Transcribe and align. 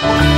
Bye. 0.00 0.35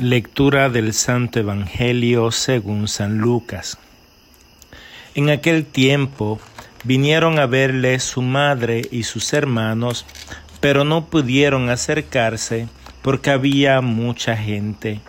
Lectura 0.00 0.70
del 0.70 0.92
Santo 0.94 1.40
Evangelio 1.40 2.30
según 2.30 2.86
San 2.86 3.18
Lucas. 3.18 3.78
En 5.16 5.28
aquel 5.28 5.66
tiempo 5.66 6.38
vinieron 6.84 7.40
a 7.40 7.46
verle 7.46 7.98
su 7.98 8.22
madre 8.22 8.82
y 8.92 9.02
sus 9.02 9.32
hermanos, 9.32 10.06
pero 10.60 10.84
no 10.84 11.06
pudieron 11.06 11.68
acercarse 11.68 12.68
porque 13.02 13.30
había 13.30 13.80
mucha 13.80 14.36
gente. 14.36 15.00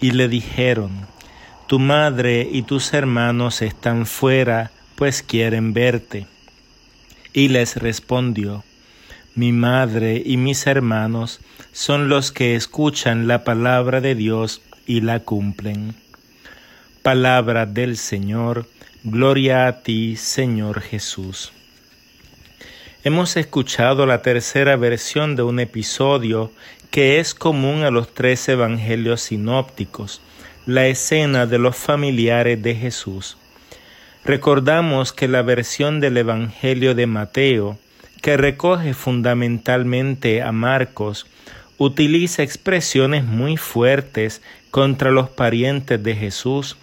Y 0.00 0.10
le 0.10 0.26
dijeron, 0.26 1.06
Tu 1.68 1.78
madre 1.78 2.48
y 2.50 2.62
tus 2.62 2.94
hermanos 2.94 3.62
están 3.62 4.06
fuera, 4.06 4.72
pues 4.96 5.22
quieren 5.22 5.72
verte. 5.72 6.26
Y 7.32 7.46
les 7.46 7.76
respondió, 7.76 8.64
mi 9.36 9.52
madre 9.52 10.22
y 10.24 10.38
mis 10.38 10.66
hermanos 10.66 11.40
son 11.72 12.08
los 12.08 12.32
que 12.32 12.56
escuchan 12.56 13.28
la 13.28 13.44
palabra 13.44 14.00
de 14.00 14.14
Dios 14.14 14.62
y 14.86 15.02
la 15.02 15.20
cumplen. 15.20 15.94
Palabra 17.02 17.66
del 17.66 17.98
Señor, 17.98 18.66
gloria 19.04 19.66
a 19.66 19.82
ti, 19.82 20.16
Señor 20.16 20.80
Jesús. 20.80 21.52
Hemos 23.04 23.36
escuchado 23.36 24.06
la 24.06 24.22
tercera 24.22 24.74
versión 24.76 25.36
de 25.36 25.42
un 25.42 25.60
episodio 25.60 26.50
que 26.90 27.20
es 27.20 27.34
común 27.34 27.84
a 27.84 27.90
los 27.90 28.14
tres 28.14 28.48
evangelios 28.48 29.20
sinópticos, 29.20 30.22
la 30.64 30.86
escena 30.86 31.44
de 31.44 31.58
los 31.58 31.76
familiares 31.76 32.62
de 32.62 32.74
Jesús. 32.74 33.36
Recordamos 34.24 35.12
que 35.12 35.28
la 35.28 35.42
versión 35.42 36.00
del 36.00 36.16
Evangelio 36.16 36.94
de 36.94 37.06
Mateo 37.06 37.78
que 38.22 38.36
recoge 38.36 38.94
fundamentalmente 38.94 40.42
a 40.42 40.52
Marcos, 40.52 41.26
utiliza 41.78 42.42
expresiones 42.42 43.24
muy 43.24 43.56
fuertes 43.56 44.42
contra 44.70 45.10
los 45.10 45.28
parientes 45.28 46.02
de 46.02 46.14
Jesús. 46.14 46.76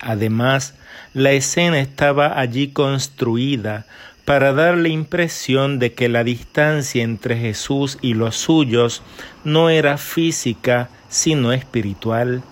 Además, 0.00 0.74
la 1.12 1.32
escena 1.32 1.80
estaba 1.80 2.38
allí 2.38 2.68
construida 2.68 3.86
para 4.24 4.52
dar 4.52 4.76
la 4.76 4.88
impresión 4.88 5.78
de 5.78 5.92
que 5.92 6.08
la 6.08 6.22
distancia 6.22 7.02
entre 7.02 7.36
Jesús 7.36 7.98
y 8.00 8.14
los 8.14 8.36
suyos 8.36 9.02
no 9.44 9.70
era 9.70 9.98
física, 9.98 10.88
sino 11.08 11.52
espiritual. 11.52 12.42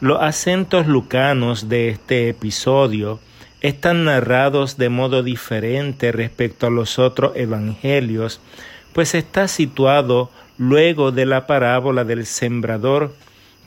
Los 0.00 0.20
acentos 0.22 0.86
lucanos 0.86 1.68
de 1.68 1.88
este 1.88 2.28
episodio 2.28 3.20
están 3.62 4.04
narrados 4.04 4.76
de 4.76 4.88
modo 4.88 5.22
diferente 5.22 6.10
respecto 6.10 6.66
a 6.66 6.70
los 6.70 6.98
otros 6.98 7.36
evangelios, 7.36 8.40
pues 8.92 9.14
está 9.14 9.48
situado 9.48 10.30
luego 10.58 11.12
de 11.12 11.26
la 11.26 11.46
parábola 11.46 12.04
del 12.04 12.26
sembrador, 12.26 13.14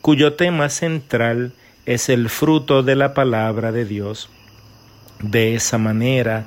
cuyo 0.02 0.34
tema 0.34 0.70
central 0.70 1.54
es 1.86 2.10
el 2.10 2.30
fruto 2.30 2.84
de 2.84 2.96
la 2.96 3.14
palabra 3.14 3.72
de 3.72 3.86
Dios. 3.86 4.30
De 5.22 5.56
esa 5.56 5.78
manera, 5.78 6.46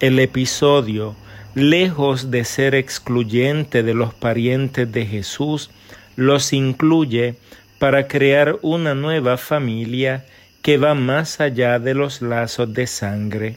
el 0.00 0.18
episodio, 0.18 1.16
lejos 1.54 2.30
de 2.30 2.44
ser 2.44 2.74
excluyente 2.74 3.82
de 3.82 3.94
los 3.94 4.12
parientes 4.12 4.92
de 4.92 5.06
Jesús, 5.06 5.70
los 6.16 6.52
incluye 6.52 7.36
para 7.78 8.08
crear 8.08 8.58
una 8.60 8.94
nueva 8.94 9.38
familia 9.38 10.26
que 10.62 10.76
va 10.76 10.94
más 10.94 11.40
allá 11.40 11.78
de 11.78 11.94
los 11.94 12.22
lazos 12.22 12.72
de 12.72 12.86
sangre. 12.86 13.56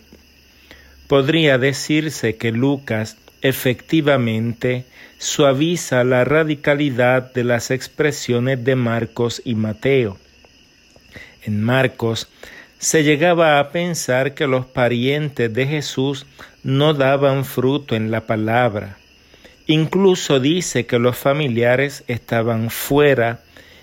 Podría 1.07 1.57
decirse 1.57 2.37
que 2.37 2.51
Lucas 2.51 3.17
efectivamente 3.41 4.85
suaviza 5.17 6.03
la 6.03 6.23
radicalidad 6.23 7.33
de 7.33 7.43
las 7.43 7.71
expresiones 7.71 8.63
de 8.63 8.75
Marcos 8.75 9.41
y 9.43 9.55
Mateo. 9.55 10.17
En 11.43 11.61
Marcos 11.61 12.29
se 12.79 13.03
llegaba 13.03 13.59
a 13.59 13.69
pensar 13.71 14.33
que 14.33 14.47
los 14.47 14.65
parientes 14.65 15.53
de 15.53 15.67
Jesús 15.67 16.25
no 16.63 16.93
daban 16.93 17.43
fruto 17.45 17.95
en 17.95 18.11
la 18.11 18.21
palabra. 18.21 18.97
Incluso 19.67 20.39
dice 20.39 20.85
que 20.85 20.99
los 20.99 21.17
familiares 21.17 22.03
estaban 22.07 22.69
fuera 22.69 23.41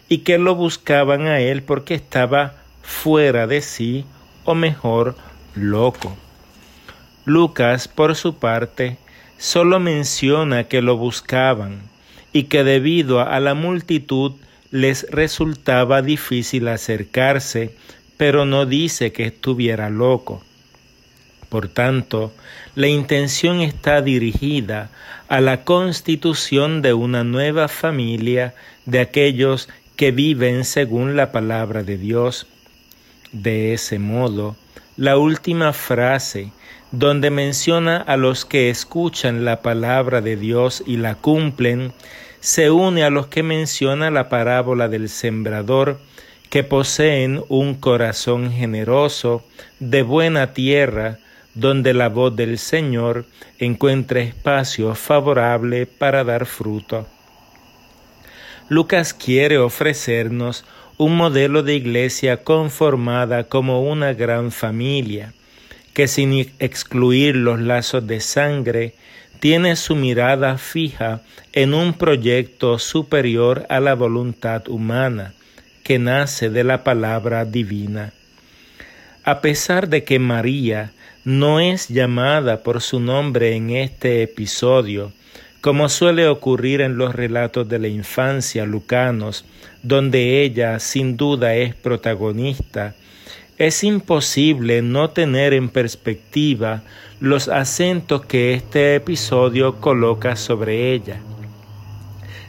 y 0.08 0.18
que 0.18 0.38
lo 0.38 0.54
buscaban 0.54 1.26
a 1.26 1.40
él 1.40 1.62
porque 1.62 1.94
estaba 1.94 2.59
fuera 2.90 3.46
de 3.46 3.62
sí 3.62 4.04
o 4.44 4.54
mejor 4.54 5.16
loco. 5.54 6.14
Lucas, 7.24 7.88
por 7.88 8.16
su 8.16 8.34
parte, 8.34 8.98
solo 9.38 9.80
menciona 9.80 10.64
que 10.64 10.82
lo 10.82 10.96
buscaban 10.96 11.80
y 12.32 12.44
que 12.44 12.64
debido 12.64 13.20
a 13.20 13.40
la 13.40 13.54
multitud 13.54 14.32
les 14.70 15.06
resultaba 15.10 16.02
difícil 16.02 16.68
acercarse, 16.68 17.74
pero 18.16 18.44
no 18.44 18.66
dice 18.66 19.12
que 19.12 19.24
estuviera 19.24 19.88
loco. 19.88 20.42
Por 21.48 21.68
tanto, 21.68 22.32
la 22.74 22.88
intención 22.88 23.60
está 23.60 24.02
dirigida 24.02 24.90
a 25.28 25.40
la 25.40 25.64
constitución 25.64 26.82
de 26.82 26.92
una 26.92 27.24
nueva 27.24 27.68
familia 27.68 28.54
de 28.84 29.00
aquellos 29.00 29.68
que 29.96 30.10
viven 30.10 30.64
según 30.64 31.16
la 31.16 31.32
palabra 31.32 31.82
de 31.82 31.98
Dios 31.98 32.46
de 33.32 33.72
ese 33.72 33.98
modo, 33.98 34.56
la 34.96 35.16
última 35.16 35.72
frase, 35.72 36.52
donde 36.90 37.30
menciona 37.30 37.98
a 37.98 38.16
los 38.16 38.44
que 38.44 38.70
escuchan 38.70 39.44
la 39.44 39.62
palabra 39.62 40.20
de 40.20 40.36
Dios 40.36 40.82
y 40.86 40.96
la 40.96 41.14
cumplen, 41.14 41.92
se 42.40 42.70
une 42.70 43.04
a 43.04 43.10
los 43.10 43.28
que 43.28 43.42
menciona 43.42 44.10
la 44.10 44.28
parábola 44.28 44.88
del 44.88 45.08
sembrador, 45.08 46.00
que 46.48 46.64
poseen 46.64 47.42
un 47.48 47.74
corazón 47.74 48.50
generoso, 48.50 49.44
de 49.78 50.02
buena 50.02 50.52
tierra, 50.52 51.18
donde 51.54 51.94
la 51.94 52.08
voz 52.08 52.34
del 52.34 52.58
Señor 52.58 53.24
encuentra 53.58 54.20
espacio 54.20 54.94
favorable 54.94 55.86
para 55.86 56.24
dar 56.24 56.46
fruto. 56.46 57.06
Lucas 58.68 59.14
quiere 59.14 59.58
ofrecernos 59.58 60.64
un 61.00 61.16
modelo 61.16 61.62
de 61.62 61.76
iglesia 61.76 62.44
conformada 62.44 63.44
como 63.44 63.80
una 63.80 64.12
gran 64.12 64.52
familia, 64.52 65.32
que 65.94 66.06
sin 66.06 66.34
excluir 66.58 67.36
los 67.36 67.58
lazos 67.58 68.06
de 68.06 68.20
sangre, 68.20 68.92
tiene 69.38 69.76
su 69.76 69.96
mirada 69.96 70.58
fija 70.58 71.22
en 71.54 71.72
un 71.72 71.94
proyecto 71.94 72.78
superior 72.78 73.64
a 73.70 73.80
la 73.80 73.94
voluntad 73.94 74.68
humana, 74.68 75.32
que 75.84 75.98
nace 75.98 76.50
de 76.50 76.64
la 76.64 76.84
palabra 76.84 77.46
divina. 77.46 78.12
A 79.24 79.40
pesar 79.40 79.88
de 79.88 80.04
que 80.04 80.18
María 80.18 80.92
no 81.24 81.60
es 81.60 81.88
llamada 81.88 82.62
por 82.62 82.82
su 82.82 83.00
nombre 83.00 83.56
en 83.56 83.70
este 83.70 84.22
episodio, 84.22 85.12
como 85.60 85.88
suele 85.88 86.26
ocurrir 86.26 86.80
en 86.80 86.96
los 86.96 87.14
relatos 87.14 87.68
de 87.68 87.78
la 87.78 87.88
infancia 87.88 88.64
lucanos, 88.64 89.44
donde 89.82 90.42
ella 90.42 90.78
sin 90.78 91.16
duda 91.16 91.54
es 91.54 91.74
protagonista, 91.74 92.94
es 93.58 93.84
imposible 93.84 94.80
no 94.80 95.10
tener 95.10 95.52
en 95.52 95.68
perspectiva 95.68 96.82
los 97.20 97.48
acentos 97.48 98.24
que 98.24 98.54
este 98.54 98.94
episodio 98.94 99.76
coloca 99.76 100.34
sobre 100.36 100.94
ella. 100.94 101.20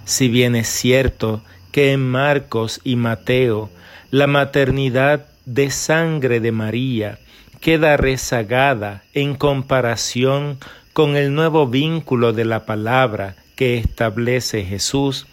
Si 0.06 0.30
bien 0.30 0.56
es 0.56 0.70
cierto 0.70 1.42
que 1.72 1.92
en 1.92 2.10
Marcos 2.10 2.80
y 2.84 2.96
Mateo 2.96 3.70
la 4.10 4.28
maternidad 4.28 5.28
de 5.46 5.70
sangre 5.70 6.40
de 6.40 6.52
María 6.54 7.20
queda 7.60 7.98
rezagada 7.98 9.04
en 9.14 9.36
comparación 9.36 10.58
con 10.60 10.81
el 11.16 11.34
nuevo 11.34 11.68
vínculo 11.68 12.34
de 12.34 12.44
la 12.44 12.66
palabra 12.66 13.36
que 13.56 13.78
establece 13.78 14.64
Jesús, 14.64 15.26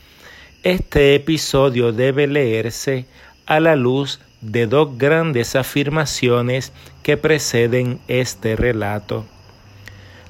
este 0.62 1.14
episodio 1.14 1.92
debe 1.92 2.26
leerse 2.26 3.06
a 3.46 3.58
la 3.58 3.74
luz 3.74 4.20
de 4.40 4.66
dos 4.66 4.96
grandes 4.98 5.56
afirmaciones 5.56 6.72
que 7.02 7.16
preceden 7.16 7.98
este 8.06 8.54
relato. 8.54 9.26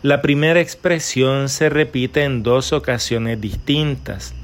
La 0.03 0.23
primera 0.23 0.61
expresión 0.61 1.49
se 1.49 1.69
repite 1.69 2.25
en 2.25 2.43
dos 2.43 2.73
ocasiones 2.73 3.41
distintas. 3.41 4.35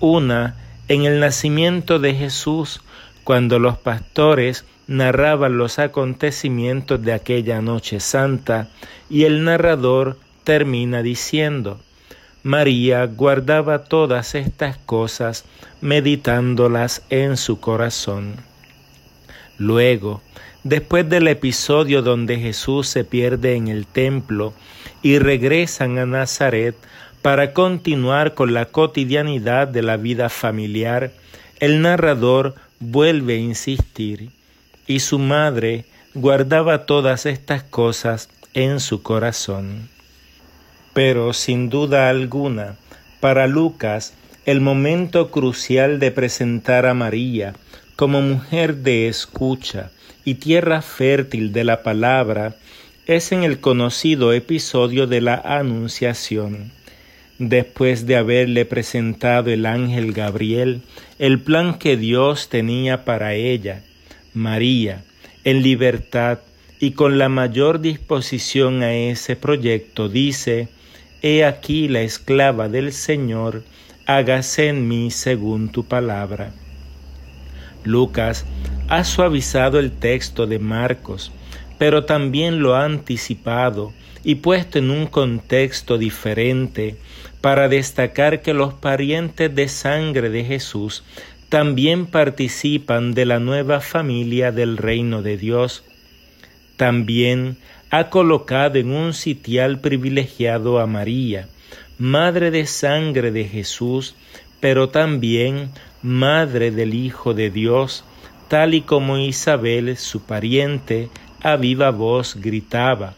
Una 0.00 0.56
en 0.88 1.04
el 1.04 1.20
nacimiento 1.20 1.98
de 1.98 2.14
Jesús, 2.14 2.82
cuando 3.24 3.58
los 3.58 3.78
pastores 3.78 4.64
narraban 4.88 5.58
los 5.58 5.78
acontecimientos 5.78 7.00
de 7.02 7.12
aquella 7.12 7.60
noche 7.60 8.00
santa 8.00 8.68
y 9.08 9.24
el 9.24 9.44
narrador 9.44 10.18
termina 10.44 11.02
diciendo, 11.02 11.78
María 12.42 13.04
guardaba 13.04 13.84
todas 13.84 14.34
estas 14.34 14.78
cosas 14.78 15.44
meditándolas 15.82 17.02
en 17.10 17.36
su 17.36 17.60
corazón. 17.60 18.36
Luego, 19.58 20.22
después 20.64 21.08
del 21.08 21.28
episodio 21.28 22.00
donde 22.00 22.38
Jesús 22.38 22.88
se 22.88 23.04
pierde 23.04 23.56
en 23.56 23.68
el 23.68 23.86
templo 23.86 24.54
y 25.02 25.18
regresan 25.18 25.98
a 25.98 26.06
Nazaret 26.06 26.74
para 27.20 27.52
continuar 27.52 28.34
con 28.34 28.54
la 28.54 28.64
cotidianidad 28.66 29.68
de 29.68 29.82
la 29.82 29.98
vida 29.98 30.30
familiar, 30.30 31.12
el 31.60 31.82
narrador 31.82 32.54
vuelve 32.80 33.34
a 33.34 33.38
insistir, 33.38 34.30
y 34.88 34.98
su 34.98 35.20
madre 35.20 35.84
guardaba 36.14 36.86
todas 36.86 37.26
estas 37.26 37.62
cosas 37.62 38.28
en 38.54 38.80
su 38.80 39.02
corazón. 39.02 39.88
Pero 40.94 41.32
sin 41.32 41.68
duda 41.68 42.08
alguna, 42.08 42.74
para 43.20 43.46
Lucas, 43.46 44.14
el 44.46 44.60
momento 44.60 45.30
crucial 45.30 46.00
de 46.00 46.10
presentar 46.10 46.86
a 46.86 46.94
María 46.94 47.54
como 47.94 48.20
mujer 48.20 48.78
de 48.78 49.06
escucha 49.06 49.92
y 50.24 50.34
tierra 50.34 50.82
fértil 50.82 51.52
de 51.52 51.62
la 51.62 51.84
palabra 51.84 52.56
es 53.06 53.30
en 53.30 53.44
el 53.44 53.60
conocido 53.60 54.32
episodio 54.32 55.06
de 55.06 55.20
la 55.20 55.36
Anunciación 55.36 56.72
después 57.38 58.06
de 58.06 58.16
haberle 58.16 58.64
presentado 58.64 59.50
el 59.50 59.64
ángel 59.64 60.12
Gabriel 60.12 60.82
el 61.18 61.40
plan 61.40 61.78
que 61.78 61.96
Dios 61.96 62.48
tenía 62.48 63.04
para 63.04 63.34
ella, 63.34 63.82
María, 64.34 65.04
en 65.44 65.62
libertad 65.62 66.40
y 66.80 66.92
con 66.92 67.18
la 67.18 67.28
mayor 67.28 67.80
disposición 67.80 68.82
a 68.82 68.94
ese 68.94 69.36
proyecto, 69.36 70.08
dice, 70.08 70.68
He 71.22 71.44
aquí 71.44 71.88
la 71.88 72.02
esclava 72.02 72.68
del 72.68 72.92
Señor, 72.92 73.64
hágase 74.06 74.68
en 74.68 74.86
mí 74.86 75.10
según 75.10 75.70
tu 75.70 75.84
palabra. 75.84 76.52
Lucas 77.84 78.46
ha 78.88 79.04
suavizado 79.04 79.78
el 79.78 79.92
texto 79.92 80.46
de 80.46 80.58
Marcos, 80.58 81.32
pero 81.78 82.04
también 82.04 82.60
lo 82.60 82.74
ha 82.74 82.84
anticipado 82.84 83.92
y 84.24 84.36
puesto 84.36 84.78
en 84.78 84.90
un 84.90 85.06
contexto 85.06 85.98
diferente 85.98 86.96
para 87.40 87.68
destacar 87.68 88.42
que 88.42 88.52
los 88.52 88.74
parientes 88.74 89.54
de 89.54 89.68
sangre 89.68 90.28
de 90.30 90.44
Jesús 90.44 91.04
también 91.48 92.06
participan 92.06 93.14
de 93.14 93.24
la 93.24 93.38
nueva 93.38 93.80
familia 93.80 94.52
del 94.52 94.76
reino 94.76 95.22
de 95.22 95.36
Dios. 95.36 95.84
También 96.76 97.56
ha 97.90 98.10
colocado 98.10 98.78
en 98.78 98.90
un 98.90 99.14
sitial 99.14 99.80
privilegiado 99.80 100.78
a 100.78 100.86
María, 100.86 101.48
madre 101.98 102.50
de 102.50 102.66
sangre 102.66 103.30
de 103.30 103.44
Jesús, 103.44 104.14
pero 104.60 104.90
también 104.90 105.70
madre 106.02 106.70
del 106.70 106.94
Hijo 106.94 107.32
de 107.32 107.50
Dios, 107.50 108.04
tal 108.48 108.74
y 108.74 108.82
como 108.82 109.16
Isabel, 109.18 109.96
su 109.96 110.22
pariente, 110.22 111.08
a 111.42 111.56
viva 111.56 111.90
voz 111.90 112.36
gritaba, 112.36 113.14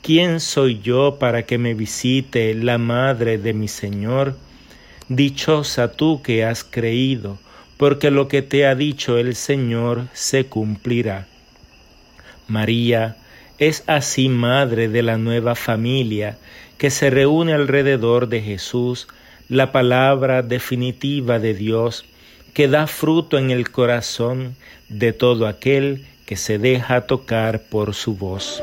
¿Quién 0.00 0.40
soy 0.40 0.80
yo 0.80 1.18
para 1.18 1.44
que 1.44 1.58
me 1.58 1.74
visite 1.74 2.54
la 2.54 2.78
madre 2.78 3.36
de 3.36 3.52
mi 3.52 3.68
Señor? 3.68 4.36
Dichosa 5.08 5.92
tú 5.92 6.22
que 6.22 6.44
has 6.44 6.64
creído, 6.64 7.38
porque 7.78 8.10
lo 8.10 8.28
que 8.28 8.42
te 8.42 8.66
ha 8.66 8.74
dicho 8.74 9.16
el 9.16 9.34
Señor 9.34 10.08
se 10.12 10.44
cumplirá. 10.46 11.26
María 12.48 13.16
es 13.58 13.84
así 13.86 14.28
madre 14.28 14.88
de 14.88 15.02
la 15.02 15.16
nueva 15.16 15.54
familia 15.54 16.36
que 16.76 16.90
se 16.90 17.10
reúne 17.10 17.54
alrededor 17.54 18.28
de 18.28 18.40
Jesús, 18.40 19.08
la 19.48 19.72
palabra 19.72 20.42
definitiva 20.42 21.38
de 21.38 21.54
Dios, 21.54 22.04
que 22.52 22.68
da 22.68 22.86
fruto 22.86 23.38
en 23.38 23.50
el 23.50 23.70
corazón 23.70 24.56
de 24.88 25.12
todo 25.12 25.46
aquel 25.46 26.04
que 26.26 26.36
se 26.36 26.58
deja 26.58 27.02
tocar 27.02 27.62
por 27.62 27.94
su 27.94 28.14
voz. 28.14 28.62